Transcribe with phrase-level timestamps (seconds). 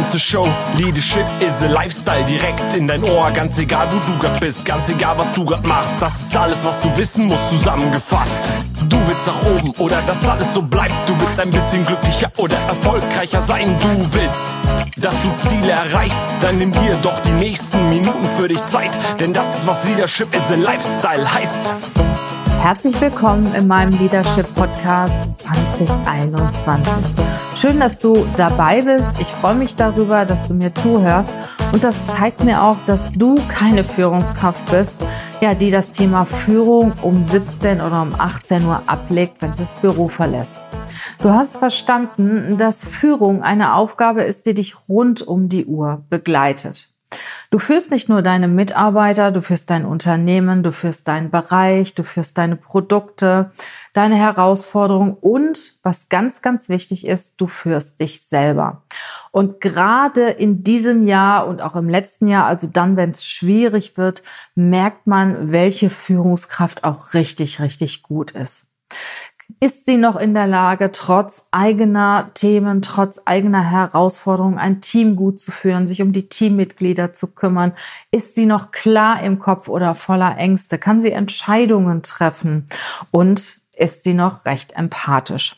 [0.00, 0.44] Welcome to Show.
[0.78, 3.30] Leadership is a Lifestyle direkt in dein Ohr.
[3.32, 6.00] Ganz egal, wo du grad bist, ganz egal, was du grad machst.
[6.00, 8.40] Das ist alles, was du wissen musst, zusammengefasst.
[8.88, 10.94] Du willst nach oben oder dass alles so bleibt.
[11.06, 13.76] Du willst ein bisschen glücklicher oder erfolgreicher sein.
[13.78, 14.48] Du willst,
[14.96, 16.24] dass du Ziele erreichst.
[16.40, 18.96] Dann nimm dir doch die nächsten Minuten für dich Zeit.
[19.18, 21.66] Denn das ist, was Leadership is a Lifestyle heißt.
[22.62, 27.39] Herzlich willkommen in meinem Leadership Podcast 2021.
[27.60, 29.20] Schön, dass du dabei bist.
[29.20, 31.30] Ich freue mich darüber, dass du mir zuhörst.
[31.74, 35.04] Und das zeigt mir auch, dass du keine Führungskraft bist,
[35.42, 39.74] ja, die das Thema Führung um 17 oder um 18 Uhr ablegt, wenn sie das
[39.74, 40.56] Büro verlässt.
[41.18, 46.89] Du hast verstanden, dass Führung eine Aufgabe ist, die dich rund um die Uhr begleitet.
[47.50, 52.04] Du führst nicht nur deine Mitarbeiter, du führst dein Unternehmen, du führst deinen Bereich, du
[52.04, 53.50] führst deine Produkte,
[53.92, 58.84] deine Herausforderungen und was ganz, ganz wichtig ist, du führst dich selber.
[59.32, 63.96] Und gerade in diesem Jahr und auch im letzten Jahr, also dann, wenn es schwierig
[63.96, 64.22] wird,
[64.54, 68.68] merkt man, welche Führungskraft auch richtig, richtig gut ist.
[69.58, 75.40] Ist sie noch in der Lage, trotz eigener Themen, trotz eigener Herausforderungen ein Team gut
[75.40, 77.72] zu führen, sich um die Teammitglieder zu kümmern?
[78.10, 80.78] Ist sie noch klar im Kopf oder voller Ängste?
[80.78, 82.66] Kann sie Entscheidungen treffen?
[83.10, 85.56] Und ist sie noch recht empathisch?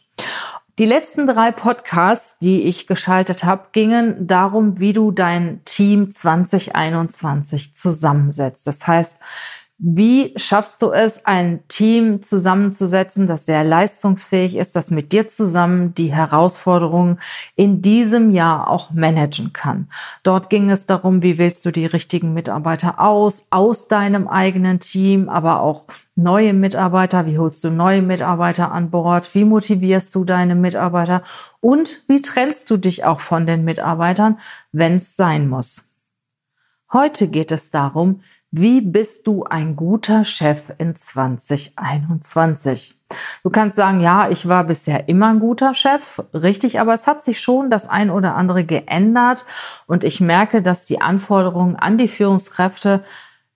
[0.78, 7.74] Die letzten drei Podcasts, die ich geschaltet habe, gingen darum, wie du dein Team 2021
[7.74, 8.66] zusammensetzt.
[8.66, 9.18] Das heißt,
[9.84, 15.92] wie schaffst du es, ein Team zusammenzusetzen, das sehr leistungsfähig ist, das mit dir zusammen
[15.96, 17.18] die Herausforderungen
[17.56, 19.88] in diesem Jahr auch managen kann?
[20.22, 25.28] Dort ging es darum, wie wählst du die richtigen Mitarbeiter aus, aus deinem eigenen Team,
[25.28, 30.54] aber auch neue Mitarbeiter, wie holst du neue Mitarbeiter an Bord, wie motivierst du deine
[30.54, 31.24] Mitarbeiter
[31.58, 34.38] und wie trennst du dich auch von den Mitarbeitern,
[34.70, 35.88] wenn es sein muss.
[36.92, 38.20] Heute geht es darum,
[38.54, 42.98] wie bist du ein guter Chef in 2021?
[43.42, 47.22] Du kannst sagen, ja, ich war bisher immer ein guter Chef, richtig, aber es hat
[47.22, 49.46] sich schon das ein oder andere geändert
[49.86, 53.02] und ich merke, dass die Anforderungen an die Führungskräfte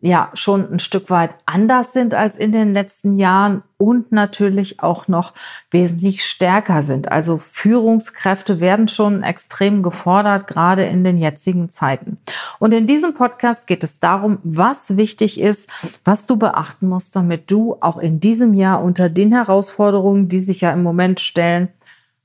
[0.01, 5.09] ja schon ein Stück weit anders sind als in den letzten Jahren und natürlich auch
[5.09, 5.33] noch
[5.71, 7.11] wesentlich stärker sind.
[7.11, 12.19] Also Führungskräfte werden schon extrem gefordert, gerade in den jetzigen Zeiten.
[12.59, 15.71] Und in diesem Podcast geht es darum, was wichtig ist,
[16.05, 20.61] was du beachten musst, damit du auch in diesem Jahr unter den Herausforderungen, die sich
[20.61, 21.69] ja im Moment stellen,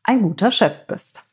[0.04, 1.24] ein guter Chef bist.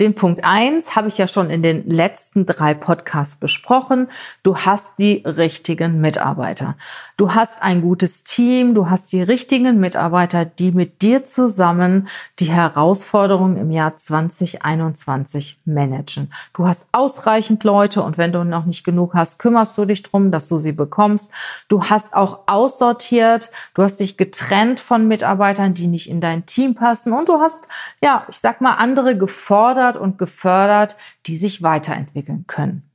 [0.00, 4.08] Den Punkt eins habe ich ja schon in den letzten drei Podcasts besprochen.
[4.44, 6.76] Du hast die richtigen Mitarbeiter.
[7.18, 12.06] Du hast ein gutes Team, du hast die richtigen Mitarbeiter, die mit dir zusammen
[12.38, 16.32] die Herausforderungen im Jahr 2021 managen.
[16.54, 20.30] Du hast ausreichend Leute und wenn du noch nicht genug hast, kümmerst du dich drum,
[20.30, 21.32] dass du sie bekommst.
[21.66, 26.76] Du hast auch aussortiert, du hast dich getrennt von Mitarbeitern, die nicht in dein Team
[26.76, 27.66] passen und du hast,
[28.00, 30.96] ja, ich sag mal, andere gefordert und gefördert,
[31.26, 32.87] die sich weiterentwickeln können.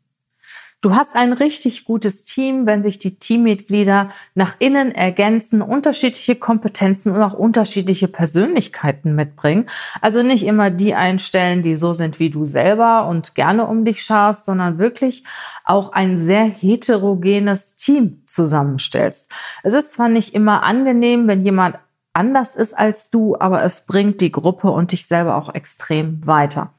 [0.83, 7.15] Du hast ein richtig gutes Team, wenn sich die Teammitglieder nach innen ergänzen, unterschiedliche Kompetenzen
[7.15, 9.67] und auch unterschiedliche Persönlichkeiten mitbringen.
[10.01, 14.03] Also nicht immer die einstellen, die so sind wie du selber und gerne um dich
[14.03, 15.23] scharst, sondern wirklich
[15.63, 19.31] auch ein sehr heterogenes Team zusammenstellst.
[19.63, 21.79] Es ist zwar nicht immer angenehm, wenn jemand
[22.11, 26.73] anders ist als du, aber es bringt die Gruppe und dich selber auch extrem weiter.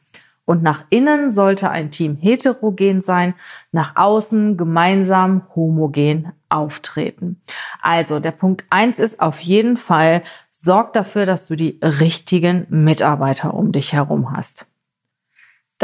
[0.46, 3.34] Und nach innen sollte ein Team heterogen sein,
[3.72, 7.40] nach außen gemeinsam homogen auftreten.
[7.80, 13.54] Also der Punkt eins ist auf jeden Fall, sorg dafür, dass du die richtigen Mitarbeiter
[13.54, 14.66] um dich herum hast.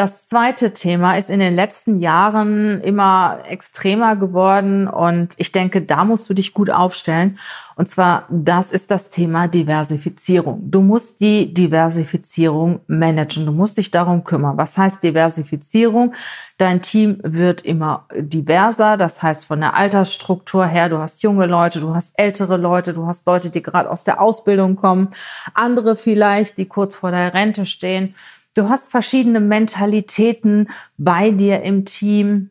[0.00, 6.06] Das zweite Thema ist in den letzten Jahren immer extremer geworden und ich denke, da
[6.06, 7.38] musst du dich gut aufstellen.
[7.76, 10.70] Und zwar, das ist das Thema Diversifizierung.
[10.70, 13.44] Du musst die Diversifizierung managen.
[13.44, 14.56] Du musst dich darum kümmern.
[14.56, 16.14] Was heißt Diversifizierung?
[16.56, 18.96] Dein Team wird immer diverser.
[18.96, 23.06] Das heißt, von der Altersstruktur her, du hast junge Leute, du hast ältere Leute, du
[23.06, 25.10] hast Leute, die gerade aus der Ausbildung kommen,
[25.53, 28.14] andere vielleicht, die kurz vor der Rente stehen.
[28.54, 30.68] Du hast verschiedene Mentalitäten
[30.98, 32.50] bei dir im Team.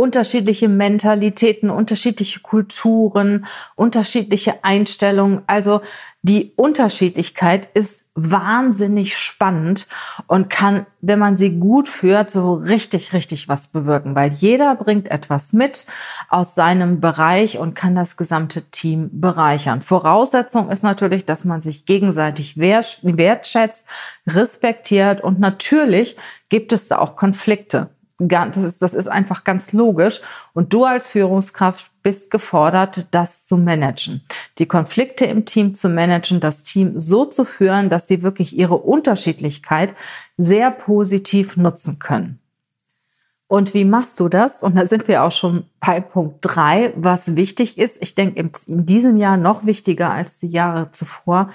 [0.00, 3.44] Unterschiedliche Mentalitäten, unterschiedliche Kulturen,
[3.76, 5.42] unterschiedliche Einstellungen.
[5.46, 5.82] Also
[6.22, 9.88] die Unterschiedlichkeit ist wahnsinnig spannend
[10.26, 15.10] und kann, wenn man sie gut führt, so richtig, richtig was bewirken, weil jeder bringt
[15.10, 15.84] etwas mit
[16.30, 19.82] aus seinem Bereich und kann das gesamte Team bereichern.
[19.82, 23.84] Voraussetzung ist natürlich, dass man sich gegenseitig wertschätzt,
[24.26, 26.16] respektiert und natürlich
[26.48, 27.90] gibt es da auch Konflikte
[28.28, 30.20] das ist, das ist einfach ganz logisch.
[30.52, 34.22] Und du als Führungskraft bist gefordert, das zu managen.
[34.58, 38.76] Die Konflikte im Team zu managen, das Team so zu führen, dass sie wirklich ihre
[38.76, 39.94] Unterschiedlichkeit
[40.36, 42.38] sehr positiv nutzen können.
[43.50, 44.62] Und wie machst du das?
[44.62, 48.00] Und da sind wir auch schon bei Punkt drei, was wichtig ist.
[48.00, 48.38] Ich denke,
[48.68, 51.50] in diesem Jahr noch wichtiger als die Jahre zuvor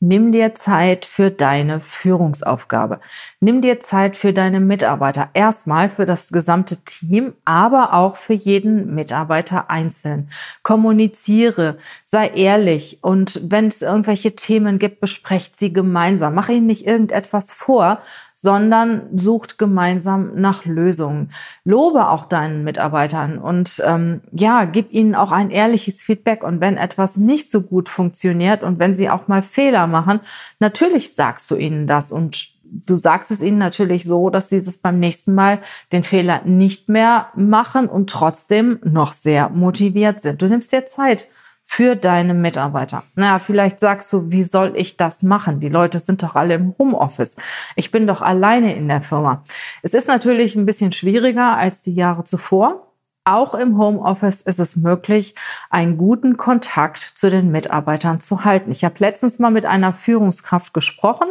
[0.00, 3.00] Nimm dir Zeit für deine Führungsaufgabe.
[3.40, 5.30] Nimm dir Zeit für deine Mitarbeiter.
[5.34, 10.30] Erstmal für das gesamte Team, aber auch für jeden Mitarbeiter einzeln.
[10.62, 11.78] Kommuniziere,
[12.10, 16.34] sei ehrlich und wenn es irgendwelche Themen gibt, besprecht sie gemeinsam.
[16.34, 17.98] Mach ihnen nicht irgendetwas vor,
[18.32, 21.32] sondern sucht gemeinsam nach Lösungen.
[21.64, 26.44] Lobe auch deinen Mitarbeitern und ähm, ja, gib ihnen auch ein ehrliches Feedback.
[26.44, 30.20] Und wenn etwas nicht so gut funktioniert und wenn sie auch mal Fehler machen,
[30.60, 34.78] natürlich sagst du ihnen das und du sagst es ihnen natürlich so, dass sie das
[34.78, 35.60] beim nächsten Mal
[35.92, 40.40] den Fehler nicht mehr machen und trotzdem noch sehr motiviert sind.
[40.40, 41.28] Du nimmst dir Zeit
[41.70, 43.04] für deine Mitarbeiter.
[43.14, 45.60] Naja, vielleicht sagst du, wie soll ich das machen?
[45.60, 47.36] Die Leute sind doch alle im Homeoffice.
[47.76, 49.44] Ich bin doch alleine in der Firma.
[49.82, 52.87] Es ist natürlich ein bisschen schwieriger als die Jahre zuvor.
[53.28, 55.34] Auch im Homeoffice ist es möglich,
[55.68, 58.70] einen guten Kontakt zu den Mitarbeitern zu halten.
[58.70, 61.28] Ich habe letztens mal mit einer Führungskraft gesprochen.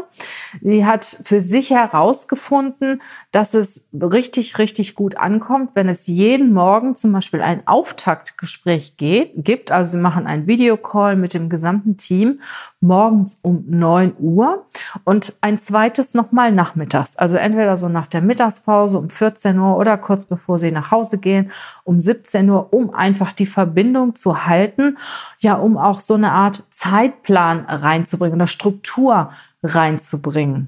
[0.61, 3.01] Die hat für sich herausgefunden,
[3.31, 9.31] dass es richtig, richtig gut ankommt, wenn es jeden Morgen zum Beispiel ein Auftaktgespräch geht,
[9.35, 9.71] gibt.
[9.71, 12.41] Also sie machen einen Videocall mit dem gesamten Team
[12.79, 14.67] morgens um 9 Uhr
[15.03, 17.15] und ein zweites nochmal nachmittags.
[17.15, 21.17] Also entweder so nach der Mittagspause um 14 Uhr oder kurz bevor sie nach Hause
[21.17, 21.51] gehen
[21.87, 24.97] um 17 Uhr, um einfach die Verbindung zu halten,
[25.39, 29.31] ja, um auch so eine Art Zeitplan reinzubringen oder Struktur
[29.63, 30.67] reinzubringen.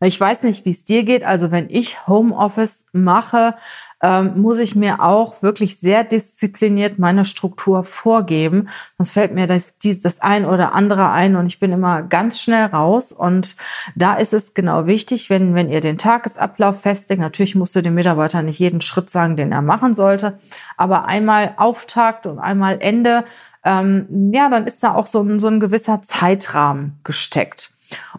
[0.00, 1.24] Ich weiß nicht, wie es dir geht.
[1.24, 3.54] Also wenn ich Homeoffice mache,
[4.02, 8.68] ähm, muss ich mir auch wirklich sehr diszipliniert meine Struktur vorgeben.
[8.98, 12.66] Sonst fällt mir das, das ein oder andere ein und ich bin immer ganz schnell
[12.66, 13.12] raus.
[13.12, 13.56] Und
[13.94, 17.94] da ist es genau wichtig, wenn, wenn ihr den Tagesablauf festlegt, natürlich musst du dem
[17.94, 20.36] Mitarbeiter nicht jeden Schritt sagen, den er machen sollte,
[20.76, 23.24] aber einmal Auftakt und einmal Ende,
[23.64, 27.72] ähm, ja, dann ist da auch so, so ein gewisser Zeitrahmen gesteckt.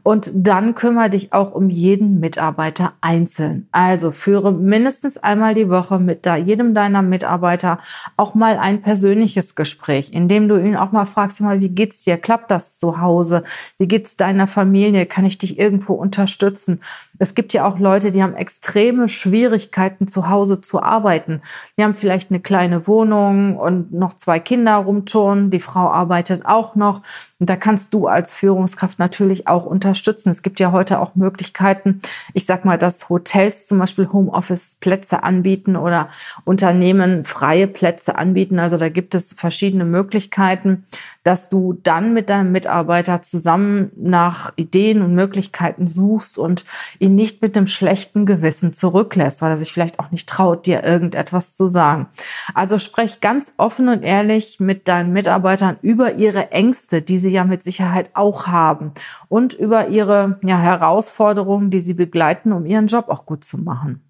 [0.04, 3.68] Und dann kümmere dich auch um jeden Mitarbeiter einzeln.
[3.72, 7.80] Also führe mindestens einmal die Woche mit jedem deiner Mitarbeiter
[8.18, 12.04] auch mal ein persönliches Gespräch, in dem du ihn auch mal fragst, mal, wie geht's
[12.04, 12.18] dir?
[12.18, 13.44] Klappt das zu Hause?
[13.78, 15.06] Wie geht's deiner Familie?
[15.06, 16.82] Kann ich dich irgendwo unterstützen?
[17.20, 21.42] Es gibt ja auch Leute, die haben extreme Schwierigkeiten zu Hause zu arbeiten.
[21.78, 25.52] Die haben vielleicht eine kleine Wohnung und noch zwei Kinder rumturnen.
[25.52, 27.02] Die Frau arbeitet auch noch.
[27.40, 30.30] Und da kannst du als Führungskraft natürlich auch unterstützen.
[30.30, 32.00] Es gibt ja heute auch Möglichkeiten,
[32.34, 36.10] ich sag mal, dass Hotels zum Beispiel Homeoffice-Plätze anbieten oder
[36.46, 38.60] Unternehmen freie Plätze anbieten.
[38.60, 40.84] Also da gibt es verschiedene Möglichkeiten,
[41.24, 46.66] dass du dann mit deinem Mitarbeiter zusammen nach Ideen und Möglichkeiten suchst und
[47.00, 50.84] ihn nicht mit einem schlechten Gewissen zurücklässt, weil er sich vielleicht auch nicht traut, dir
[50.84, 52.08] irgendetwas zu sagen.
[52.54, 57.46] Also sprech ganz offen und ehrlich mit deinen Mitarbeitern über ihre Ängste, die sie ja
[57.46, 58.92] mit Sicherheit auch haben
[59.30, 64.02] und über ihre ja, Herausforderungen, die sie begleiten, um ihren Job auch gut zu machen.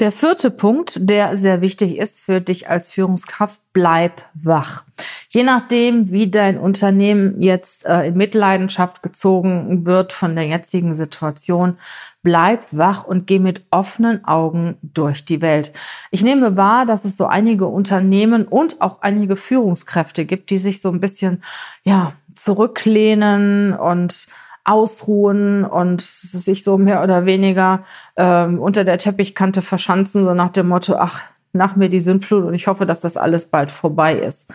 [0.00, 4.84] Der vierte Punkt, der sehr wichtig ist für dich als Führungskraft, bleib wach.
[5.28, 11.78] Je nachdem, wie dein Unternehmen jetzt äh, in Mitleidenschaft gezogen wird von der jetzigen Situation,
[12.22, 15.72] bleib wach und geh mit offenen Augen durch die Welt.
[16.12, 20.80] Ich nehme wahr, dass es so einige Unternehmen und auch einige Führungskräfte gibt, die sich
[20.80, 21.42] so ein bisschen,
[21.82, 24.28] ja, zurücklehnen und
[24.68, 27.84] ausruhen und sich so mehr oder weniger
[28.16, 31.22] ähm, unter der Teppichkante verschanzen, so nach dem Motto, ach,
[31.52, 34.52] nach mir die Sündflut und ich hoffe, dass das alles bald vorbei ist.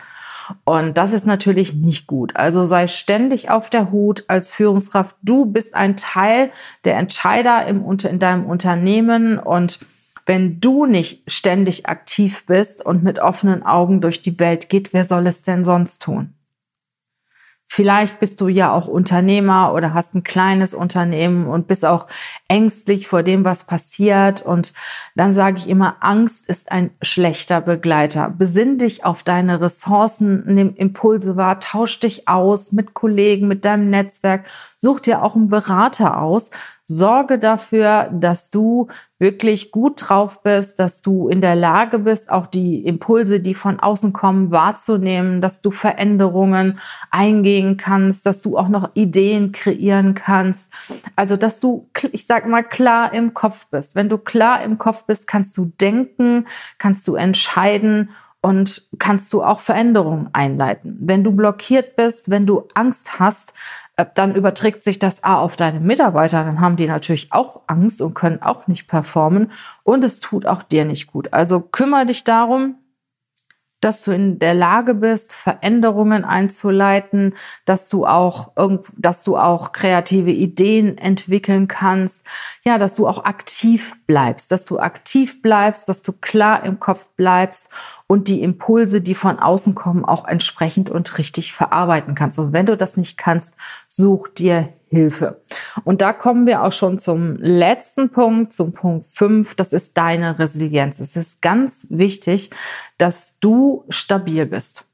[0.64, 2.36] Und das ist natürlich nicht gut.
[2.36, 5.16] Also sei ständig auf der Hut als Führungskraft.
[5.22, 6.50] Du bist ein Teil
[6.84, 9.80] der Entscheider im, in deinem Unternehmen und
[10.26, 15.04] wenn du nicht ständig aktiv bist und mit offenen Augen durch die Welt geht, wer
[15.04, 16.34] soll es denn sonst tun?
[17.66, 22.06] Vielleicht bist du ja auch Unternehmer oder hast ein kleines Unternehmen und bist auch
[22.46, 24.42] ängstlich vor dem, was passiert.
[24.42, 24.74] Und
[25.16, 28.30] dann sage ich immer, Angst ist ein schlechter Begleiter.
[28.30, 33.90] Besinn dich auf deine Ressourcen, nimm Impulse wahr, tausch dich aus mit Kollegen, mit deinem
[33.90, 34.44] Netzwerk,
[34.84, 36.50] such dir auch einen Berater aus,
[36.86, 38.88] Sorge dafür, dass du
[39.18, 43.80] wirklich gut drauf bist, dass du in der Lage bist, auch die Impulse, die von
[43.80, 46.78] außen kommen, wahrzunehmen, dass du Veränderungen
[47.10, 50.70] eingehen kannst, dass du auch noch Ideen kreieren kannst.
[51.16, 53.94] Also, dass du, ich sag mal, klar im Kopf bist.
[53.94, 58.10] Wenn du klar im Kopf bist, kannst du denken, kannst du entscheiden
[58.42, 60.98] und kannst du auch Veränderungen einleiten.
[61.00, 63.54] Wenn du blockiert bist, wenn du Angst hast,
[64.14, 68.14] dann überträgt sich das A auf deine Mitarbeiter, dann haben die natürlich auch Angst und
[68.14, 69.52] können auch nicht performen
[69.84, 71.32] und es tut auch dir nicht gut.
[71.32, 72.76] Also kümmere dich darum,
[73.84, 77.34] dass du in der Lage bist, Veränderungen einzuleiten,
[77.66, 78.52] dass du auch
[78.96, 82.24] dass du auch kreative Ideen entwickeln kannst,
[82.64, 87.10] ja, dass du auch aktiv bleibst, dass du aktiv bleibst, dass du klar im Kopf
[87.16, 87.68] bleibst
[88.06, 92.38] und die Impulse, die von außen kommen, auch entsprechend und richtig verarbeiten kannst.
[92.38, 93.54] Und wenn du das nicht kannst,
[93.88, 95.42] such dir Hilfe.
[95.84, 99.54] Und da kommen wir auch schon zum letzten Punkt, zum Punkt 5.
[99.54, 101.00] Das ist deine Resilienz.
[101.00, 102.50] Es ist ganz wichtig,
[102.98, 104.84] dass du stabil bist.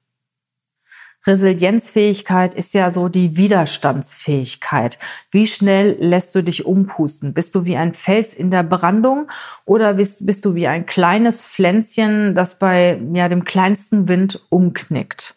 [1.26, 4.98] Resilienzfähigkeit ist ja so die Widerstandsfähigkeit.
[5.30, 7.34] Wie schnell lässt du dich umpusten?
[7.34, 9.30] Bist du wie ein Fels in der Brandung
[9.66, 15.34] oder bist, bist du wie ein kleines Pflänzchen, das bei ja, dem kleinsten Wind umknickt?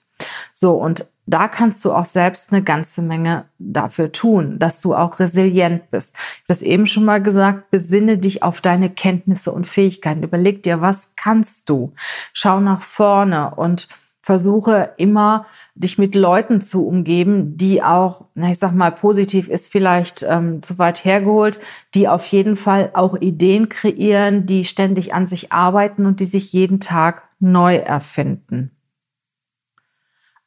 [0.54, 5.20] So, und da kannst du auch selbst eine ganze Menge dafür tun, dass du auch
[5.20, 6.16] resilient bist.
[6.16, 10.24] Ich habe das eben schon mal gesagt, besinne dich auf deine Kenntnisse und Fähigkeiten.
[10.24, 11.94] Überleg dir, was kannst du?
[12.34, 13.88] Schau nach vorne und
[14.22, 19.70] versuche immer, dich mit Leuten zu umgeben, die auch, na, ich sag mal, positiv ist
[19.70, 21.60] vielleicht ähm, zu weit hergeholt,
[21.94, 26.54] die auf jeden Fall auch Ideen kreieren, die ständig an sich arbeiten und die sich
[26.54, 28.72] jeden Tag neu erfinden.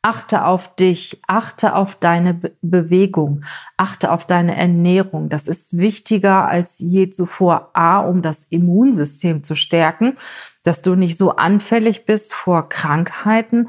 [0.06, 3.42] Achte auf dich, achte auf deine Be Bewegung,
[3.76, 5.28] achte auf deine Ernährung.
[5.30, 7.70] Das ist wichtiger als je zuvor.
[7.72, 10.16] A, um das Immunsystem zu stärken,
[10.62, 13.66] dass du nicht so anfällig bist vor Krankheiten,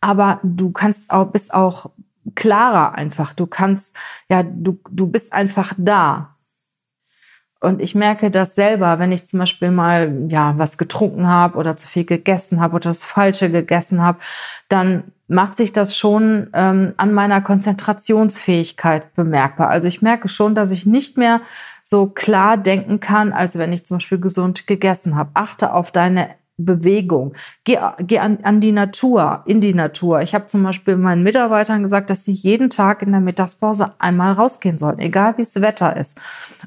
[0.00, 1.90] aber du kannst auch, bist auch
[2.36, 3.34] klarer einfach.
[3.34, 3.96] Du kannst,
[4.28, 6.36] ja, du, du bist einfach da.
[7.58, 11.76] Und ich merke das selber, wenn ich zum Beispiel mal ja was getrunken habe oder
[11.76, 14.20] zu viel gegessen habe oder das Falsche gegessen habe,
[14.68, 19.68] dann macht sich das schon ähm, an meiner Konzentrationsfähigkeit bemerkbar.
[19.68, 21.40] Also ich merke schon, dass ich nicht mehr
[21.84, 25.30] so klar denken kann, als wenn ich zum Beispiel gesund gegessen habe.
[25.34, 26.30] Achte auf deine
[26.64, 27.34] Bewegung.
[27.64, 30.20] Geh, geh an, an die Natur, in die Natur.
[30.22, 34.32] Ich habe zum Beispiel meinen Mitarbeitern gesagt, dass sie jeden Tag in der Mittagspause einmal
[34.32, 36.18] rausgehen sollen, egal wie das Wetter ist.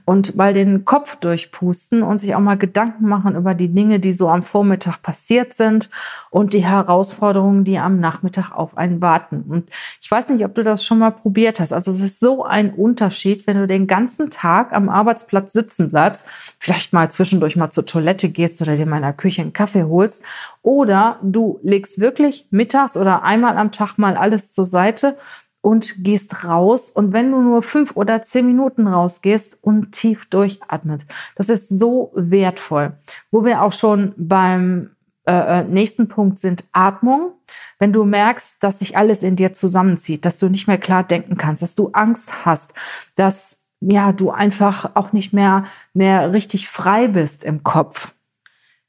[0.05, 4.13] Und mal den Kopf durchpusten und sich auch mal Gedanken machen über die Dinge, die
[4.13, 5.89] so am Vormittag passiert sind
[6.29, 9.43] und die Herausforderungen, die am Nachmittag auf einen warten.
[9.47, 9.69] Und
[10.01, 11.73] ich weiß nicht, ob du das schon mal probiert hast.
[11.73, 16.27] Also es ist so ein Unterschied, wenn du den ganzen Tag am Arbeitsplatz sitzen bleibst,
[16.57, 20.23] vielleicht mal zwischendurch mal zur Toilette gehst oder dir in der Küche einen Kaffee holst
[20.61, 25.17] oder du legst wirklich mittags oder einmal am Tag mal alles zur Seite
[25.61, 26.91] und gehst raus.
[26.91, 32.11] Und wenn du nur fünf oder zehn Minuten rausgehst und tief durchatmet, das ist so
[32.15, 32.97] wertvoll.
[33.31, 34.91] Wo wir auch schon beim
[35.25, 37.31] äh, äh, nächsten Punkt sind Atmung.
[37.79, 41.37] Wenn du merkst, dass sich alles in dir zusammenzieht, dass du nicht mehr klar denken
[41.37, 42.73] kannst, dass du Angst hast,
[43.15, 48.13] dass ja, du einfach auch nicht mehr, mehr richtig frei bist im Kopf,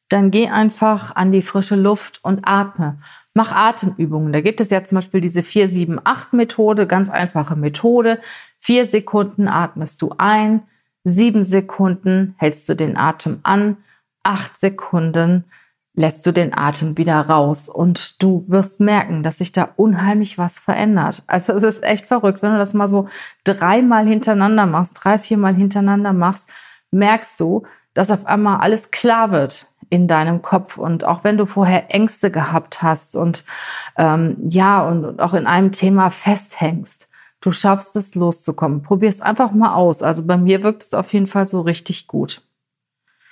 [0.08, 2.98] dann geh einfach an die frische Luft und atme.
[3.32, 4.32] Mach Atemübungen.
[4.32, 8.20] Da gibt es ja zum Beispiel diese 4-7-8-Methode, ganz einfache Methode.
[8.60, 10.62] Vier Sekunden atmest du ein,
[11.02, 13.78] sieben Sekunden hältst du den Atem an,
[14.22, 15.44] acht Sekunden
[15.96, 20.58] lässt du den Atem wieder raus und du wirst merken, dass sich da unheimlich was
[20.58, 21.22] verändert.
[21.26, 23.08] Also es ist echt verrückt, wenn du das mal so
[23.44, 26.48] dreimal hintereinander machst, drei, viermal hintereinander machst,
[26.90, 31.46] merkst du, dass auf einmal alles klar wird in deinem Kopf und auch wenn du
[31.46, 33.44] vorher Ängste gehabt hast und
[33.96, 37.08] ähm, ja und, und auch in einem Thema festhängst,
[37.40, 38.82] du schaffst es loszukommen.
[38.82, 40.02] Probier es einfach mal aus.
[40.02, 42.42] Also bei mir wirkt es auf jeden Fall so richtig gut.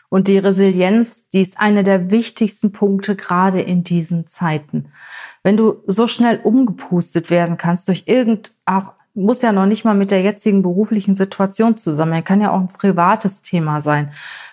[0.09, 4.93] Und die Resilienz, die ist einer der wichtigsten Punkte gerade in diesen Zeiten.
[5.43, 9.95] Wenn du so schnell umgepustet werden kannst durch irgend auch muss ja noch nicht mal
[9.95, 12.25] mit der jetzigen beruflichen Situation zusammen.
[12.25, 14.11] Kann ja auch ein privates Thema sein.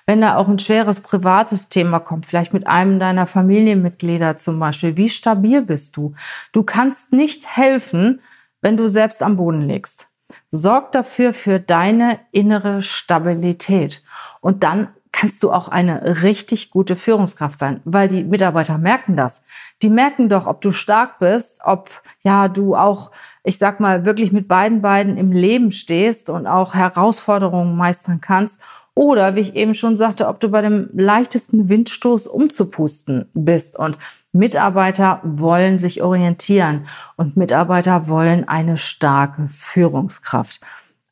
[0.10, 4.98] Wenn da auch ein schweres privates Thema kommt, vielleicht mit einem deiner Familienmitglieder zum Beispiel,
[4.98, 6.16] wie stabil bist du?
[6.51, 8.20] Du kannst nicht helfen,
[8.60, 10.08] wenn du selbst am Boden liegst.
[10.50, 14.01] Sorg dafür für deine innere Stabilität.
[14.42, 19.44] Und dann kannst du auch eine richtig gute Führungskraft sein, weil die Mitarbeiter merken das.
[19.84, 21.92] Die merken doch, ob du stark bist, ob
[22.24, 23.12] ja du auch,
[23.44, 28.60] ich sag mal, wirklich mit beiden Beinen im Leben stehst und auch Herausforderungen meistern kannst
[29.00, 33.79] oder, wie ich eben schon sagte, ob du bei dem leichtesten Windstoß umzupusten bist.
[33.79, 33.98] Und
[34.34, 40.60] Mitarbeiter wollen sich orientieren und Mitarbeiter wollen eine starke Führungskraft.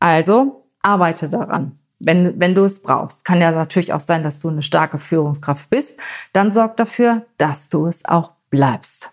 [0.02, 1.80] Also arbeite daran.
[1.98, 3.24] Wenn, wenn du es brauchst.
[3.24, 5.98] Kann ja natürlich auch sein, dass du eine starke Führungskraft bist.
[6.34, 9.12] Dann sorg dafür, dass du es auch bleibst.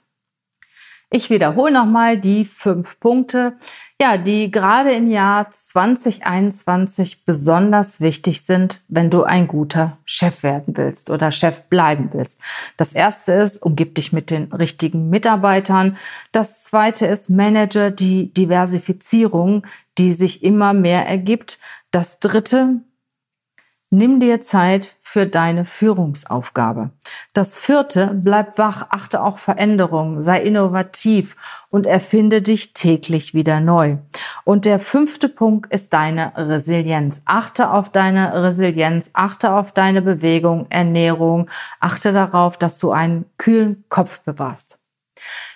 [1.15, 3.53] Ich wiederhole nochmal die fünf Punkte,
[4.01, 10.77] ja, die gerade im Jahr 2021 besonders wichtig sind, wenn du ein guter Chef werden
[10.77, 12.41] willst oder Chef bleiben willst.
[12.77, 15.97] Das erste ist, umgib dich mit den richtigen Mitarbeitern.
[16.33, 19.65] Das zweite ist, manage die Diversifizierung,
[19.99, 21.61] die sich immer mehr ergibt.
[21.93, 22.81] Das dritte,
[23.97, 26.91] Nimm dir Zeit für deine Führungsaufgabe.
[27.33, 31.37] Das vierte, bleib wach, achte auch Veränderungen, sei innovativ
[31.71, 33.99] und erfinde dich täglich wieder neu.
[34.43, 37.23] Und der fünfte Punkt ist deine Resilienz.
[37.25, 41.49] Achte auf deine Resilienz, achte auf deine Bewegung, Ernährung,
[41.79, 44.81] achte darauf, dass du einen kühlen Kopf bewahrst.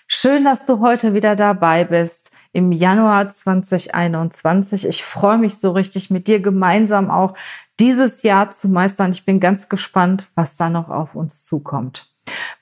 [0.07, 4.87] Schön, dass du heute wieder dabei bist im Januar 2021.
[4.87, 7.35] Ich freue mich so richtig mit dir gemeinsam auch
[7.81, 9.11] dieses Jahr zu meistern.
[9.11, 12.13] Ich bin ganz gespannt, was da noch auf uns zukommt.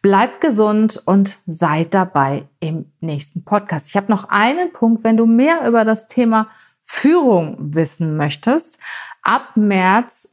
[0.03, 3.89] Bleib gesund und sei dabei im nächsten Podcast.
[3.89, 6.49] Ich habe noch einen Punkt, wenn du mehr über das Thema
[6.85, 8.79] Führung wissen möchtest.
[9.23, 10.29] Ab März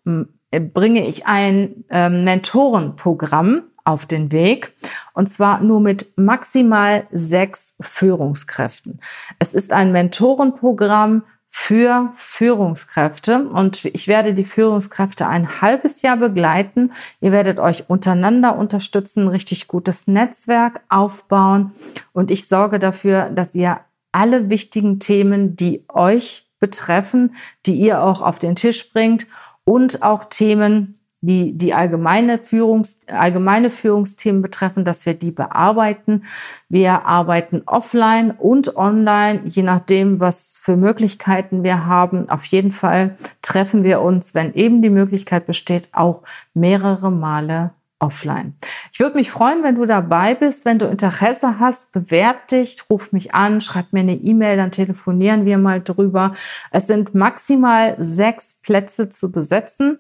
[0.52, 4.74] bringe ich ein äh, Mentorenprogramm auf den Weg
[5.14, 9.02] und zwar nur mit maximal sechs Führungskräften.
[9.40, 11.24] Es ist ein Mentorenprogramm
[11.56, 16.92] für Führungskräfte und ich werde die Führungskräfte ein halbes Jahr begleiten.
[17.22, 21.72] Ihr werdet euch untereinander unterstützen, richtig gutes Netzwerk aufbauen
[22.12, 23.82] und ich sorge dafür, dass ihr
[24.12, 27.36] alle wichtigen Themen, die euch betreffen,
[27.68, 29.28] die ihr auch auf den Tisch bringt
[29.64, 36.26] und auch Themen, die die allgemeine, Führungs, allgemeine Führungsthemen betreffen, dass wir die bearbeiten.
[36.68, 42.30] Wir arbeiten offline und online, je nachdem, was für Möglichkeiten wir haben.
[42.30, 48.56] Auf jeden Fall treffen wir uns, wenn eben die Möglichkeit besteht, auch mehrere Male offline.
[48.92, 53.14] Ich würde mich freuen, wenn du dabei bist, wenn du Interesse hast, bewerb dich, ruf
[53.14, 56.34] mich an, schreib mir eine E-Mail, dann telefonieren wir mal drüber.
[56.72, 60.00] Es sind maximal sechs Plätze zu besetzen.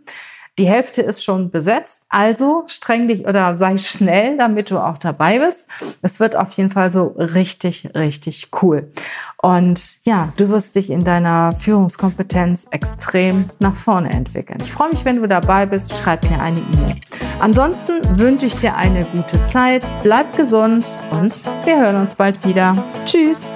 [0.59, 5.39] Die Hälfte ist schon besetzt, also streng dich oder sei schnell, damit du auch dabei
[5.39, 5.67] bist.
[6.03, 8.91] Es wird auf jeden Fall so richtig, richtig cool.
[9.41, 14.59] Und ja, du wirst dich in deiner Führungskompetenz extrem nach vorne entwickeln.
[14.61, 15.91] Ich freue mich, wenn du dabei bist.
[15.97, 16.97] Schreib mir eine E-Mail.
[17.39, 19.91] Ansonsten wünsche ich dir eine gute Zeit.
[20.03, 22.77] Bleib gesund und wir hören uns bald wieder.
[23.05, 23.49] Tschüss.